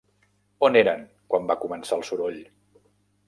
[0.67, 1.03] On eren
[1.33, 2.39] quan va començar el soroll.